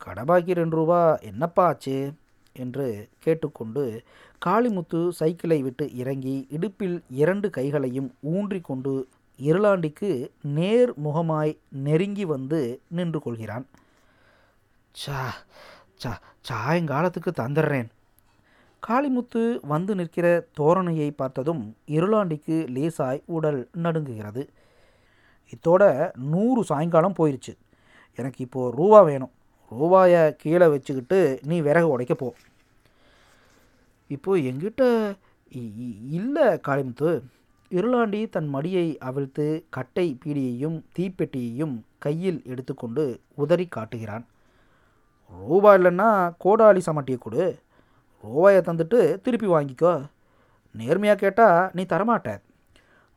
கடபாக்கி 0.00 0.54
ரெண்டு 0.54 0.76
ரூபா 0.76 1.16
என்னப்பா 1.16 1.66
ஆச்சு? 1.66 2.12
என்று 2.56 3.08
கேட்டுக்கொண்டு 3.18 4.02
காளிமுத்து 4.46 5.08
சைக்கிளை 5.08 5.62
விட்டு 5.62 5.94
இறங்கி 5.94 6.46
இடுப்பில் 6.50 7.02
இரண்டு 7.10 7.50
கைகளையும் 7.50 8.14
ஊன்றி 8.20 8.60
கொண்டு 8.60 9.08
இருளாண்டிக்கு 9.38 10.28
நேர் 10.42 10.92
முகமாய் 11.04 11.56
நெருங்கி 11.68 12.24
வந்து 12.24 12.80
நின்று 12.88 13.20
கொள்கிறான். 13.20 13.66
சா 14.92 15.34
சா 15.94 16.20
சாயங்காலத்துக்கு 16.48 17.32
தந்துடுறேன். 17.40 17.88
காளிமுத்து 18.82 19.58
வந்து 19.62 19.94
நிற்கிற 19.94 20.46
தோரணையை 20.58 21.10
பார்த்ததும் 21.16 21.76
இருளாண்டிக்கு 21.86 22.58
லேசாய் 22.76 23.22
உடல் 23.26 23.68
நடுங்குகிறது. 23.82 24.48
இதோட 25.54 26.10
நூறு 26.16 26.64
சாயங்காலம் 26.64 27.14
போயிடுச்சு 27.18 27.52
எனக்கு 28.16 28.44
இப்போது 28.44 28.76
ரூபா 28.76 29.00
வேணும். 29.00 29.30
ரூபாயை 29.70 30.36
கீழே 30.36 30.66
வச்சுக்கிட்டு 30.66 31.40
நீ 31.42 31.60
விறகு 31.60 31.88
உடைக்க 31.88 32.14
போ. 32.14 32.34
இப்போது 34.06 34.40
எங்கிட்ட 34.40 34.82
இல்லை 36.10 36.46
காளிமுத்து. 36.68 37.22
இருளாண்டி 37.70 38.28
தன் 38.28 38.54
மடியை 38.54 38.96
அவிழ்த்து 38.98 39.66
கட்டை 39.70 40.18
பீடியையும் 40.24 40.84
தீப்பெட்டியையும் 40.98 41.80
கையில் 41.98 42.42
எடுத்துக்கொண்டு 42.44 43.20
உதறி 43.34 43.66
காட்டுகிறான். 43.66 44.26
ரூபா 45.46 45.74
இல்லைன்னா 45.74 46.34
கோடாலி 46.44 46.80
சமட்டியை 46.86 47.18
கொடு. 47.18 47.58
ரூபாயை 48.22 48.60
தந்துட்டு 48.60 49.20
திருப்பி 49.20 49.46
வாங்கிக்கோ. 49.46 50.06
நேர்மையாக 50.70 51.20
கேட்டால் 51.20 51.70
நீ 51.72 51.82
தரமாட்ட. 51.82 52.40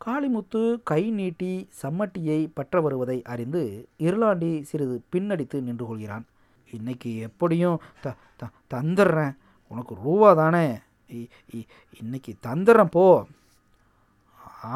காளிமுத்து 0.06 0.62
கை 0.84 1.02
நீட்டி 1.12 1.70
சம்மட்டியை 1.82 2.40
பற்ற 2.54 2.82
வருவதை 2.82 3.18
அறிந்து 3.34 3.62
இருளாண்டி 4.00 4.52
சிறிது 4.70 4.96
பின்னடித்து 5.12 5.58
நின்று 5.62 5.86
கொள்கிறான். 5.86 6.26
இன்னைக்கு 6.72 7.10
எப்படியும் 7.28 7.78
த 8.04 8.14
த 8.40 8.50
தந்துடுறேன். 8.74 9.34
உனக்கு 9.72 9.94
ரூபா 10.04 10.30
தானே. 10.34 10.66
இன்னைக்கு 12.02 12.32
தந்துடுறேன் 12.48 12.94
போ. 12.96 13.06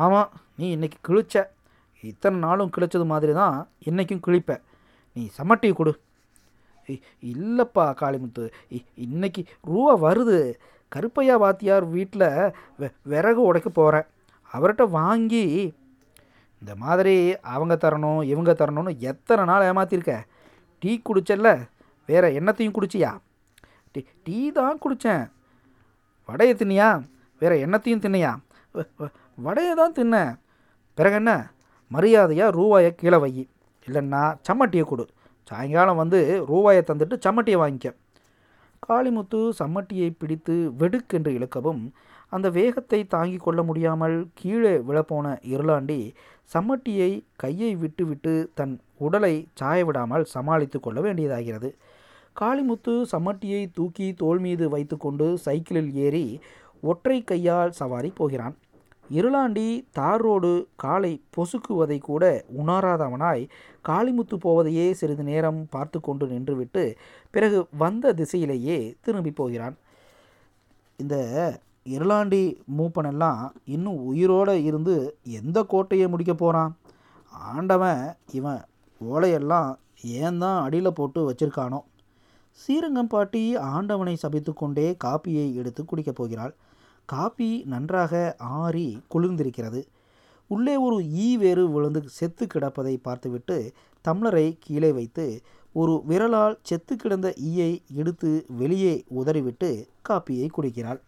ஆமாம் 0.04 0.32
நீ 0.58 0.70
இன்னைக்கு 0.70 1.00
கிழிச்ச. 1.08 1.46
இத்தனை 2.02 2.40
நாளும் 2.40 2.72
கிழிச்சது 2.78 3.06
மாதிரி 3.06 3.34
தான் 3.34 3.58
இன்றைக்கும் 3.90 4.24
கிழிப்ப. 4.28 4.62
நீ 5.16 5.24
சம்மட்டியை 5.38 5.74
கொடு. 5.74 5.94
இல்லைப்பா 7.32 7.86
காளிமுத்து. 8.02 8.46
இன்னைக்கு 9.08 9.44
ரூபா 9.62 9.94
வருது. 10.06 10.40
கருப்பையா 10.96 11.36
வாத்தியார் 11.44 11.86
வீட்டில் 11.96 12.28
வெ 12.78 12.88
விறகு 13.12 13.42
உடைக்க 13.42 13.70
போகிறேன் 13.70 14.08
அவர்கிட்ட 14.54 14.84
வாங்கி 14.90 15.46
இந்த 16.62 16.74
மாதிரி 16.84 17.16
அவங்க 17.54 17.74
தரணும் 17.76 18.22
இவங்க 18.24 18.52
தரணும்னு 18.52 18.92
எத்தனை 19.12 19.44
நாள் 19.50 19.68
ஏமாத்திருக்க? 19.70 20.14
டீ 20.82 20.92
குடிச்சல்ல? 21.08 21.50
வேற 22.10 22.30
என்னத்தையும் 22.40 22.76
குடிச்சியா? 22.78 23.12
டீ 23.92 24.02
டீ 24.26 24.38
தான் 24.52 24.80
குடித்தேன் 24.84 25.26
வடையை 26.30 26.54
தின்னியா 26.56 26.90
வேற 27.42 27.54
என்னத்தையும் 27.66 28.04
தின்னையா? 28.06 28.32
வடையை 29.46 29.74
தான் 29.76 29.98
தின்னேன். 29.98 30.32
பிறகு 30.98 31.16
என்ன? 31.16 31.34
மரியாதையாக 31.92 32.56
ரூபாயை 32.60 32.92
கீழே 32.96 33.18
வை. 33.24 33.34
இல்லைன்னா 33.88 34.22
சம்மட்டியை 34.48 34.84
கொடு. 34.84 35.06
சாயங்காலம் 35.50 36.02
வந்து 36.02 36.20
ரூபாயை 36.52 36.82
தந்துட்டு 36.88 37.16
சம்மட்டியை 37.26 37.58
வாங்கிக்க. 37.64 37.90
காளிமுத்து 38.88 39.40
சம்மட்டியை 39.60 40.10
பிடித்து 40.22 40.56
வெடுக்கென்று 40.80 41.32
இழுக்கவும் 41.38 41.84
அந்த 42.36 42.48
வேகத்தை 42.58 43.00
தாங்கிக் 43.14 43.44
கொள்ள 43.46 43.62
முடியாமல் 43.64 44.18
கீழே 44.40 44.76
விழப்போன 44.88 45.28
இருளாண்டி 45.54 46.00
சம்மட்டியை 46.54 47.12
கையை 47.42 47.72
விட்டுவிட்டு 47.76 48.34
தன் 48.60 48.74
உடலை 49.06 49.36
சாய 49.60 49.80
விடாமல் 49.86 50.26
சமாளித்து 50.34 50.78
கொள்ள 50.80 51.00
வேண்டியதாகிறது. 51.02 51.70
காளிமுத்து 52.40 52.94
சம்மட்டியை 53.14 53.64
தூக்கி 53.78 54.08
தோல் 54.22 54.42
மீது 54.46 54.66
வைத்துக்கொண்டு 54.70 55.28
சைக்கிளில் 55.46 55.92
ஏறி 56.06 56.26
ஒற்றை 56.84 57.18
கையால் 57.24 57.74
சவாரி 57.80 58.10
போகிறான். 58.20 58.56
இருளாண்டி 59.10 59.68
தார் 59.98 60.24
ரோடு 60.26 60.52
காலை 60.84 61.14
பொசுக்குவதை 61.36 61.98
கூட 62.10 62.24
உணராதவனாய் 62.62 63.44
காளிமுத்து 63.90 64.36
போவதையே 64.46 64.88
சிறிது 65.00 65.24
நேரம் 65.32 65.60
பார்த்து 65.70 65.98
கொண்டு 66.00 66.26
நின்றுவிட்டு 66.26 66.84
பிறகு 67.34 67.60
வந்த 67.84 68.14
திசையிலேயே 68.20 68.80
திரும்பி 69.06 69.34
போகிறான். 69.42 69.76
இந்த 71.00 71.16
இருளாண்டி 71.86 72.58
மூப்பனெல்லாம் 72.78 73.52
இன்னும் 73.66 73.98
உயிரோடு 74.06 74.64
இருந்து 74.64 75.18
எந்த 75.24 75.64
கோட்டையை 75.64 76.08
முடிக்க 76.08 76.34
போகிறான் 76.34 76.78
ஆண்டவன் 77.32 78.14
இவன் 78.32 78.62
ஓலையெல்லாம் 79.02 79.76
ஏன் 80.02 80.38
தான் 80.38 80.64
அடியில் 80.64 80.94
போட்டு 80.94 81.32
வச்சிருக்கானோ? 81.32 81.80
சீரங்கம்பாட்டி 82.58 83.58
ஆண்டவனை 83.58 84.16
சபித்து 84.16 84.54
கொண்டே 84.54 84.96
காப்பியை 85.04 85.54
எடுத்து 85.54 85.86
குடிக்கப் 85.86 86.16
போகிறாள். 86.16 86.54
காப்பி 87.06 87.64
நன்றாக 87.66 88.36
ஆறி 88.38 89.02
குளிர்ந்திருக்கிறது. 89.14 89.82
உள்ளே 90.48 90.76
ஒரு 90.78 90.98
ஈ 91.12 91.38
வேறு 91.38 91.72
விழுந்து 91.72 92.04
செத்து 92.08 92.48
கிடப்பதை 92.54 92.98
பார்த்துவிட்டு 93.02 93.74
தம்ளரை 94.06 94.58
கீழே 94.60 94.92
வைத்து 94.92 95.42
ஒரு 95.74 96.04
விரலால் 96.08 96.60
செத்து 96.64 96.96
கிடந்த 96.96 97.34
ஈயை 97.46 97.82
எடுத்து 97.94 98.46
வெளியே 98.48 99.04
உதறிவிட்டு 99.08 99.88
காப்பியை 100.10 100.48
குடிக்கிறாள். 100.58 101.02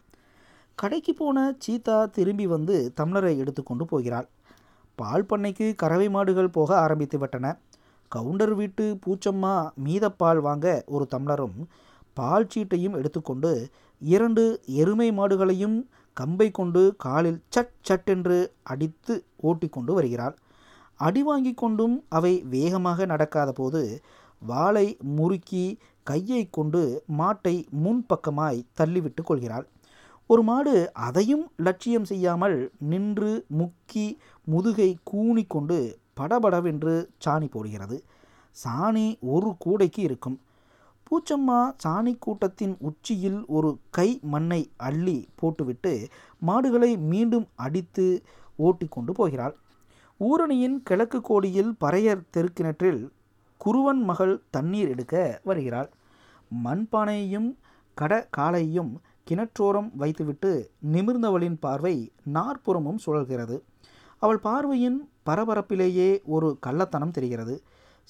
கடைக்கு 0.77 1.13
போன 1.13 1.37
சீதா 1.63 1.97
திரும்பி 2.15 2.45
வந்து 2.53 2.75
தம்ளரை 2.99 3.31
எடுத்துக்கொண்டு 3.41 3.85
போகிறாள். 3.91 4.27
பால் 4.97 5.27
பண்ணைக்கு 5.29 5.67
கறவை 5.81 6.07
மாடுகள் 6.15 6.55
போக 6.57 6.69
ஆரம்பித்து 6.85 7.17
விட்டன. 7.19 7.45
கவுண்டர் 8.11 8.53
வீட்டு 8.59 8.85
பூச்சம்மா 9.03 9.53
மீத 9.85 10.05
பால் 10.21 10.41
வாங்க 10.47 10.67
ஒரு 10.95 11.05
தம்ளரும் 11.13 11.57
பால் 12.17 12.49
சீட்டையும் 12.53 12.97
எடுத்துக்கொண்டு 12.99 13.51
இரண்டு 14.01 14.43
எருமை 14.81 15.07
மாடுகளையும் 15.19 15.77
கம்பை 16.17 16.47
கொண்டு 16.51 16.81
காலில் 17.05 17.39
சட் 17.55 17.73
சட் 17.87 18.09
என்று 18.15 18.37
அடித்து 18.63 19.15
ஓட்டிக்கொண்டு 19.49 19.93
வருகிறாள். 19.93 20.35
அடி 20.99 21.21
வாங்கி 21.23 21.53
கொண்டும் 21.53 21.95
அவை 22.17 22.33
வேகமாக 22.53 23.05
நடக்காத 23.13 23.49
போது 23.51 23.81
வாளை 24.41 24.87
முறுக்கி 25.17 25.65
கையை 26.03 26.43
கொண்டு 26.57 26.81
மாட்டை 27.19 27.55
முன்பக்கமாய் 27.83 28.65
தள்ளிவிட்டு 28.79 29.21
கொள்கிறாள். 29.23 29.65
ஒரு 30.27 30.43
மாடு 30.43 30.93
அதையும் 30.93 31.51
லட்சியம் 31.55 32.05
செய்யாமல் 32.05 32.71
நின்று 32.79 33.45
முக்கி 33.57 34.17
முதுகை 34.43 34.97
கூணிக்கொண்டு 35.11 35.97
படபடவென்று 36.13 37.09
சாணி 37.25 37.47
போடுகிறது. 37.51 38.03
சாணி 38.63 39.19
ஒரு 39.19 39.55
கூடைக்கு 39.59 40.01
இருக்கும். 40.01 40.39
பூச்சம்மா 41.07 41.73
சாணி 41.83 42.15
கூட்டத்தின் 42.19 42.77
உச்சியில் 42.79 43.45
ஒரு 43.45 43.77
கை 43.89 44.19
மண்ணை 44.23 44.71
அள்ளி 44.77 45.27
போட்டுவிட்டு 45.35 46.07
மாடுகளை 46.39 46.97
மீண்டும் 46.97 47.47
அடித்து 47.55 48.23
ஓட்டி 48.55 48.87
கொண்டு 48.89 49.13
போகிறாள். 49.13 49.55
ஊரணியின் 50.19 50.77
கிழக்கு 50.83 51.21
கோடியில் 51.21 51.75
பறையர் 51.79 52.27
தெருக்கிணற்றில் 52.37 53.09
குருவன் 53.65 54.03
மகள் 54.03 54.41
தண்ணீர் 54.49 54.87
எடுக்க 54.87 55.41
வருகிறாள். 55.43 55.89
மண்பானையையும் 56.63 57.55
கட 57.93 58.27
காலையும் 58.29 59.01
கிணற்றோரம் 59.27 59.89
வைத்துவிட்டு 59.95 60.51
நிமிர்ந்தவளின் 60.91 61.57
பார்வை 61.59 61.95
நாற்புறமும் 62.33 62.99
சுழல்கிறது. 63.05 63.57
அவள் 64.21 64.39
பார்வையின் 64.39 64.99
பரபரப்பிலேயே 65.25 66.09
ஒரு 66.25 66.49
கள்ளத்தனம் 66.65 67.11
தெரிகிறது. 67.11 67.55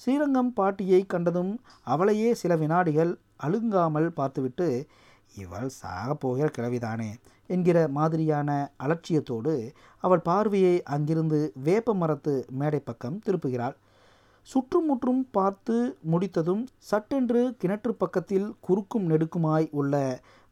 ஸ்ரீரங்கம் 0.00 0.52
பாட்டியை 0.52 1.00
கண்டதும் 1.06 1.52
அவளையே 1.84 2.34
சில 2.34 2.56
வினாடிகள் 2.56 3.12
அழுங்காமல் 3.36 4.10
பார்த்துவிட்டு 4.12 4.68
இவள் 5.34 5.70
சாகப்போகிற 5.82 6.46
கிழவிதானே 6.58 7.10
என்கிற 7.46 7.78
மாதிரியான 7.88 8.50
அலட்சியத்தோடு 8.84 9.54
அவள் 10.04 10.20
பார்வையை 10.20 10.76
அங்கிருந்து 10.82 11.40
வேப்ப 11.62 11.94
மரத்து 11.94 12.34
மேடை 12.50 12.80
பக்கம் 12.80 13.20
திருப்புகிறாள். 13.26 13.76
சுற்றுமுற்றும் 14.48 15.22
பார்த்து 15.30 15.76
முடித்ததும் 16.10 16.62
சட்டென்று 16.90 17.42
கிணற்று 17.62 17.92
பக்கத்தில் 17.98 18.48
குறுக்கும் 18.60 19.06
நெடுக்குமாய் 19.10 19.66
உள்ள 19.70 19.94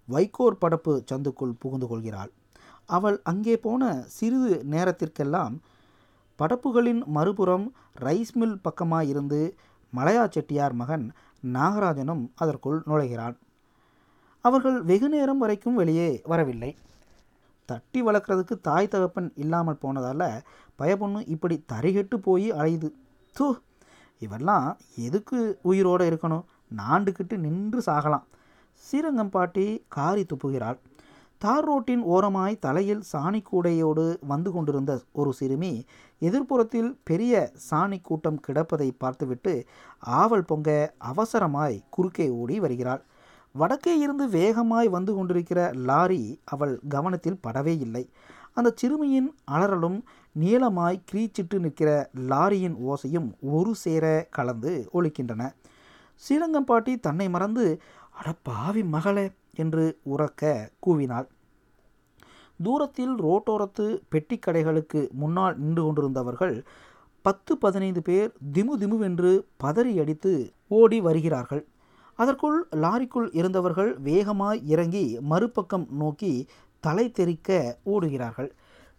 வைக்கோர் 0.09 0.61
படப்பு 0.63 0.93
சந்துக்குள் 1.11 1.59
புகுந்து 1.63 1.87
கொள்கிறாள். 1.91 2.31
அவள் 2.89 3.17
அங்கே 3.31 3.55
போன 3.67 3.83
சிறிது 4.17 4.51
நேரத்திற்கெல்லாம் 4.73 5.55
படப்புகளின் 6.39 7.03
மறுபுறம் 7.17 7.67
ரைஸ் 8.07 8.35
மில் 8.41 8.61
பக்கமாக 8.67 9.11
இருந்து 9.13 9.41
மலையா 9.93 10.25
செட்டியார் 10.35 10.75
மகன் 10.81 11.05
நாகராஜனும் 11.43 12.23
அதற்குள் 12.43 12.81
நுழைகிறான். 12.91 13.37
அவர்கள் 14.45 14.79
வெகு 14.91 15.09
நேரம் 15.15 15.41
வரைக்கும் 15.43 15.79
வெளியே 15.81 16.09
வரவில்லை. 16.33 16.71
தட்டி 17.69 18.01
வளர்க்குறதுக்கு 18.07 18.55
தாய் 18.69 18.91
தகப்பன் 18.95 19.29
இல்லாமல் 19.43 19.81
போனதால் 19.83 20.27
பயப்பொண்ணு 20.81 21.21
இப்படி 21.35 21.57
தரிகெட்டு 21.73 22.17
போய் 22.27 22.47
அழையுது 22.59 22.89
தூ 23.37 23.47
இவெல்லாம் 24.23 24.69
எதுக்கு 25.07 25.39
உயிரோடு 25.71 26.05
இருக்கணும்? 26.11 26.45
நாண்டுக்கிட்டு 26.81 27.37
நின்று 27.47 27.81
சாகலாம். 27.87 28.27
ஸ்ரீரங்கம் 28.83 29.31
பாட்டி 29.31 29.65
காரி 29.89 30.25
துப்புகிறாள். 30.31 30.79
தார் 31.43 31.65
ரோட்டின் 31.65 32.03
ஓரமாய் 32.03 32.55
தலையில் 32.59 33.03
சாணி 33.13 33.41
கூடையோடு 33.51 34.05
வந்து 34.27 34.51
கொண்டிருந்த 34.53 34.93
ஒரு 35.13 35.33
சிறுமி 35.33 35.73
எதிர்ப்புறத்தில் 36.23 36.91
பெரிய 37.05 37.53
சாணி 37.71 37.99
கூட்டம் 38.03 38.39
கிடப்பதை 38.47 38.89
பார்த்துவிட்டு 38.99 39.55
ஆவல் 40.21 40.45
பொங்க 40.45 40.69
அவசரமாய் 41.13 41.77
குறுக்கே 41.91 42.29
ஓடி 42.31 42.59
வருகிறாள். 42.61 43.03
வடக்கே 43.55 43.95
இருந்து 43.99 44.25
வேகமாய் 44.29 44.89
வந்து 44.89 45.15
கொண்டிருக்கிற 45.15 45.61
லாரி 45.91 46.23
அவள் 46.45 46.75
கவனத்தில் 46.89 47.43
படவே 47.47 47.75
இல்லை. 47.79 48.05
அந்த 48.53 48.73
சிறுமியின் 48.81 49.29
அலறலும் 49.51 49.99
நீளமாய் 50.37 51.05
கிரீச்சிட்டு 51.11 51.59
நிற்கிற 51.59 51.91
லாரியின் 52.31 52.77
ஓசையும் 52.91 53.29
ஒரு 53.57 53.75
சேர 53.75 54.05
கலந்து 54.31 54.73
ஒழிக்கின்றன 54.93 55.45
ஸ்ரீரங்கம்பாட்டி 56.23 56.93
தன்னை 57.01 57.27
மறந்து 57.29 57.65
அட 58.15 58.33
பாவி 58.43 58.83
மகளே 58.85 59.31
என்று 59.55 59.85
உறக்க 60.05 60.71
கூவினாள். 60.87 61.27
தூரத்தில் 62.63 63.15
ரோட்டோரத்து 63.19 63.87
பெட்டி 64.09 64.39
கடைகளுக்கு 64.39 65.01
முன்னால் 65.13 65.59
நின்று 65.59 65.83
கொண்டிருந்தவர்கள் 65.83 66.57
பத்து 67.23 67.53
பதினைந்து 67.59 68.03
பேர் 68.03 68.31
திமு 68.53 68.75
திமுவென்று 68.81 69.31
பதறி 69.65 69.93
அடித்து 70.01 70.33
ஓடி 70.69 71.01
வருகிறார்கள். 71.01 71.63
அதற்குள் 72.19 72.59
லாரிக்குள் 72.71 73.29
இருந்தவர்கள் 73.33 73.91
வேகமாய் 74.01 74.61
இறங்கி 74.65 75.19
மறுபக்கம் 75.21 75.87
நோக்கி 75.91 76.33
தலை 76.81 77.07
தெறிக்க 77.11 77.79
ஓடுகிறார்கள். 77.85 78.51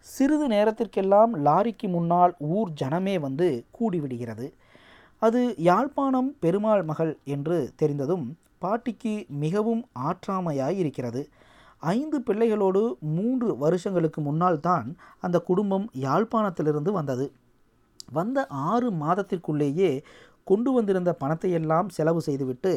சிறிது 0.06 0.46
நேரத்திற்கெல்லாம் 0.48 1.32
லாரிக்கு 1.44 1.88
முன்னால் 1.88 2.34
ஊர் 2.38 2.72
ஜனமே 2.80 3.20
வந்து 3.20 3.48
கூடிவிடுகிறது. 3.78 4.46
அது 5.22 5.54
யாழ்ப்பாணம் 5.68 6.30
பெருமாள் 6.40 6.82
மகள் 6.82 7.12
என்று 7.24 7.72
தெரிந்ததும் 7.76 8.26
பாட்டிக்கு 8.62 9.14
மிகவும் 9.44 9.82
ஆற்றாமையாய் 10.08 10.78
இருக்கிறது 10.82 11.22
ஐந்து 11.94 12.18
பிள்ளைகளோடு 12.22 12.82
மூன்று 13.16 13.48
வருஷங்களுக்கு 13.56 14.20
முன்னால் 14.20 14.60
தான் 14.60 14.86
அந்த 15.20 15.36
குடும்பம் 15.48 15.86
யாழ்ப்பாணத்திலிருந்து 16.04 16.92
வந்தது. 16.98 17.26
வந்த 18.12 18.38
ஆறு 18.70 18.88
மாதத்திற்குள்ளேயே 19.02 19.90
கொண்டு 20.44 20.70
வந்திருந்த 20.72 21.10
பணத்தையெல்லாம் 21.12 21.88
செலவு 21.88 22.20
செய்துவிட்டு 22.20 22.72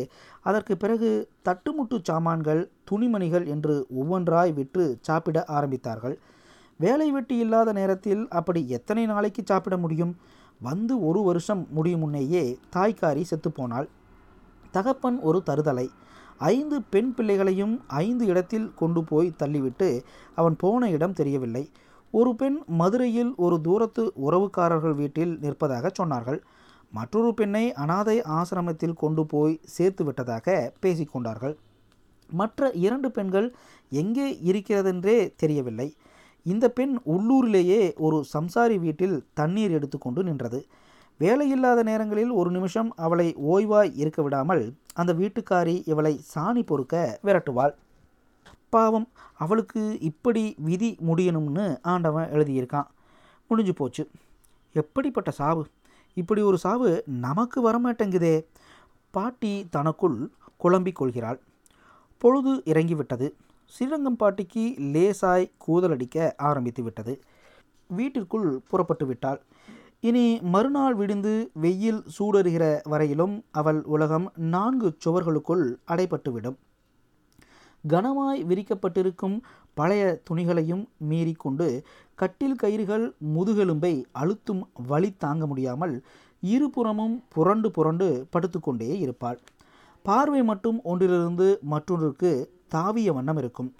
அதற்கு 0.50 0.74
பிறகு 0.78 1.10
தட்டுமுட்டு 1.48 1.98
சாமான்கள் 2.10 2.62
துணிமணிகள் 2.84 3.46
என்று 3.46 3.76
ஒவ்வொன்றாய் 4.00 4.54
விற்று 4.54 4.86
சாப்பிட 5.02 5.46
ஆரம்பித்தார்கள். 5.58 6.16
வேலை 6.80 7.08
வெட்டி 7.12 7.38
இல்லாத 7.38 7.70
நேரத்தில் 7.72 8.24
அப்படி 8.40 8.62
எத்தனை 8.78 9.06
நாளைக்கு 9.06 9.42
சாப்பிட 9.46 9.78
முடியும்? 9.78 10.14
வந்து 10.62 10.94
ஒரு 11.08 11.22
வருஷம் 11.22 11.64
முடியும் 11.70 12.00
முன்னேயே 12.00 12.44
தாய்க்காரி 12.76 13.24
செத்துப்போனாள். 13.32 13.88
தகப்பன் 14.72 15.18
ஒரு 15.20 15.40
தருதலை. 15.50 15.88
ஐந்து 16.38 16.78
பெண் 16.94 17.12
பிள்ளைகளையும் 17.14 17.76
ஐந்து 17.88 18.26
இடத்தில் 18.26 18.68
கொண்டு 18.76 19.02
போய் 19.04 19.30
தள்ளிவிட்டு 19.40 19.90
அவன் 20.36 20.56
போன 20.56 20.90
இடம் 20.90 21.14
தெரியவில்லை. 21.14 21.64
ஒரு 22.14 22.32
பெண் 22.36 22.58
மதுரையில் 22.82 23.32
ஒரு 23.46 23.58
தூரத்து 23.62 24.04
உறவுக்காரர்கள் 24.28 24.96
வீட்டில் 25.02 25.34
நிற்பதாக 25.42 25.92
சொன்னார்கள். 26.00 26.40
மற்றொரு 26.92 27.32
பெண்ணை 27.34 27.66
அனாதை 27.74 28.16
ஆசிரமத்தில் 28.38 29.00
கொண்டு 29.02 29.26
போய் 29.26 29.60
சேர்த்து 29.76 30.04
விட்டதாக 30.04 30.74
பேசிக்கொண்டார்கள் 30.82 31.56
மற்ற 32.30 32.70
இரண்டு 32.86 33.10
பெண்கள் 33.12 33.48
எங்கே 34.02 34.26
இருக்கிறதென்றே 34.50 35.18
தெரியவில்லை. 35.36 35.88
இந்த 36.46 36.66
பெண் 36.70 36.94
உள்ளூரிலேயே 37.14 37.82
ஒரு 37.98 38.18
சம்சாரி 38.34 38.78
வீட்டில் 38.80 39.16
தண்ணீர் 39.34 39.72
எடுத்துக்கொண்டு 39.72 40.24
நின்றது. 40.24 40.60
வேலையில்லாத 41.20 41.84
நேரங்களில் 41.84 42.30
ஒரு 42.30 42.52
நிமிஷம் 42.52 42.94
அவளை 42.96 43.36
ஓய்வாய் 43.36 43.92
இருக்க 43.96 44.22
விடாமல் 44.22 44.74
அந்த 44.94 45.14
வீட்டுக்காரி 45.14 45.82
இவளை 45.86 46.22
சாணி 46.36 46.62
பொறுக்க 46.66 47.20
விரட்டுவாள். 47.24 47.74
பாவம் 48.70 49.08
அவளுக்கு 49.38 50.00
இப்படி 50.00 50.56
விதி 50.58 50.98
முடியணும்னு 51.08 51.78
ஆண்டவன் 51.82 52.32
எழுதியிருக்கான். 52.32 52.88
முடிஞ்சு 53.48 53.74
போச்சு. 53.74 54.10
எப்படிப்பட்ட 54.74 55.32
சாவு? 55.32 55.68
இப்படி 56.14 56.42
ஒரு 56.42 56.58
சாவு 56.58 57.04
நமக்கு 57.06 57.58
வரமாட்டேங்குதே. 57.70 58.46
பாட்டி 59.12 59.68
தனக்குள் 59.70 60.32
குழம்பிக் 60.58 60.96
கொள்கிறாள். 60.96 61.40
பொழுது 62.18 62.64
இறங்கிவிட்டது. 62.66 63.32
ஸ்ரீரங்கம் 63.66 64.16
பாட்டிக்கு 64.16 64.76
லேசாய் 64.80 65.52
கூதலடிக்க 65.68 66.32
ஆரம்பித்து 66.38 66.84
விட்டது 66.84 67.22
வீட்டிற்குள் 67.88 68.62
புறப்பட்டு 68.70 69.06
விட்டாள். 69.06 69.42
இனி 70.04 70.26
மறுநாள் 70.42 70.96
விடிந்து 70.96 71.32
வெயில் 71.54 72.00
சூடறுகிற 72.16 72.66
வரையிலும் 72.84 73.34
அவள் 73.52 73.80
உலகம் 73.84 74.28
நான்கு 74.36 74.90
சுவர்களுக்குள் 75.06 75.64
அடைபட்டுவிடும். 75.88 76.56
கனமாய் 77.84 78.42
விரிக்கப்பட்டிருக்கும் 78.50 79.36
பழைய 79.74 80.04
துணிகளையும் 80.30 80.86
மீறிக்கொண்டு 81.10 81.68
கட்டில் 82.16 82.56
கயிறுகள் 82.56 83.06
முதுகெலும்பை 83.36 83.94
அழுத்தும் 84.12 84.64
வழி 84.88 85.12
தாங்க 85.18 85.46
முடியாமல் 85.48 85.96
இருபுறமும் 86.44 87.16
புரண்டு 87.30 87.72
புரண்டு 87.72 88.28
படுத்துக்கொண்டே 88.32 88.92
இருப்பாள். 89.00 89.40
பார்வை 90.06 90.44
மட்டும் 90.44 90.80
ஒன்றிலிருந்து 90.84 91.48
மற்றொன்றுக்கு 91.62 92.32
தாவிய 92.76 93.12
வண்ணம் 93.14 93.38
இருக்கும். 93.38 93.72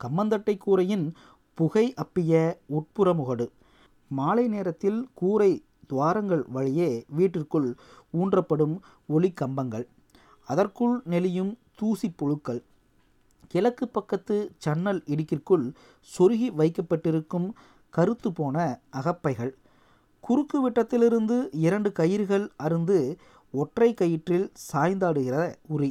கம்மந்தட்டை 0.00 0.54
கூரையின் 0.56 1.06
புகை 1.58 1.94
அப்பிய 2.02 2.32
உட்புற 2.78 3.08
முகடு. 3.14 3.46
மாலை 4.18 4.44
நேரத்தில் 4.54 5.00
கூரை 5.20 5.52
துவாரங்கள் 5.90 6.44
வழியே 6.54 6.90
வீட்டிற்குள் 7.16 7.68
ஊன்றப்படும் 8.20 8.76
ஒளி 9.06 9.30
கம்பங்கள். 9.40 9.86
அதற்குள் 10.48 10.94
நெளியும் 11.10 11.52
தூசி 11.78 12.08
புழுக்கள். 12.10 12.60
கிழக்கு 13.52 13.84
பக்கத்து 13.88 14.36
சன்னல் 14.64 15.00
இடுக்கிற்குள் 15.06 15.66
சொருகி 16.12 16.48
வைக்கப்பட்டிருக்கும் 16.60 17.48
கருத்து 17.94 18.28
போன 18.32 18.56
அகப்பைகள். 18.90 19.52
குறுக்கு 20.24 20.58
விட்டத்திலிருந்து 20.60 21.36
இரண்டு 21.66 21.90
கயிறுகள் 21.98 22.46
அருந்து 22.64 22.98
ஒற்றை 23.54 23.88
கயிற்றில் 23.94 24.46
சாய்ந்தாடுகிற 24.66 25.36
உரி. 25.76 25.90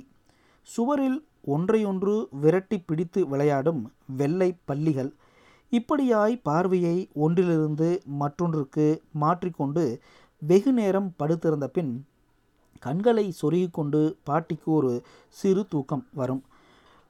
சுவரில் 0.70 1.20
ஒன்றையொன்று 1.48 2.14
விரட்டி 2.42 2.78
பிடித்து 2.80 3.22
விளையாடும் 3.28 3.82
வெள்ளை 4.18 4.50
பள்ளிகள் 4.70 5.12
இப்படியாய் 5.78 6.42
பார்வையை 6.44 7.10
ஒன்றிலிருந்து 7.14 8.02
மற்றொன்றுக்கு 8.06 9.02
மாற்றிக்கொண்டு 9.12 10.00
வெகு 10.42 10.72
நேரம் 10.72 11.14
படுத்திருந்த 11.18 11.68
பின் 11.68 12.06
கண்களை 12.80 13.34
சொருகிக்கொண்டு 13.42 14.02
பாட்டிக்கு 14.24 14.72
ஒரு 14.72 15.02
சிறு 15.28 15.68
தூக்கம் 15.70 16.06
வரும். 16.14 16.44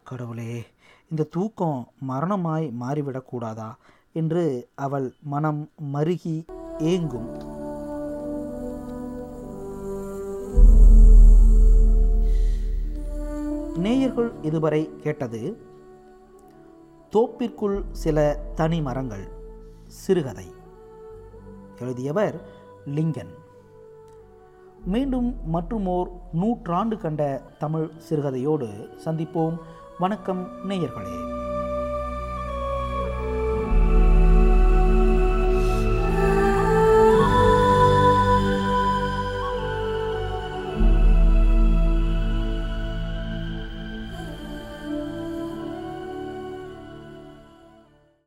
கடவுளே 0.03 0.63
இந்த 1.09 1.23
தூக்கம் 1.23 1.87
மரணமாய் 2.09 2.67
மாறிவிடக்கூடாதா 2.81 3.71
என்று 4.13 4.67
அவள் 4.75 5.13
மனம் 5.23 5.69
மருகி 5.93 6.37
ஏங்கும். 6.77 7.29
நேயர்கள் 13.77 14.31
இதுவரை 14.41 14.89
கேட்டது 15.03 15.41
தோப்பிற்குள் 17.11 17.83
சில 17.91 18.37
தனி 18.55 18.81
மரங்கள். 18.81 19.27
சிறுகதை. 19.85 20.45
எழுதியவர் 21.79 22.41
லிங்கன். 22.85 23.33
மீண்டும் 24.85 25.35
மற்றுமோர் 25.53 26.11
நூற்றாண்டு 26.31 26.97
கண்ட 26.97 27.41
தமிழ் 27.59 27.89
சிறுகதையோடு 27.97 28.89
சந்திப்போம். 29.05 29.57
வணக்கம் 29.99 30.47
நேயர்களே. 30.69 31.40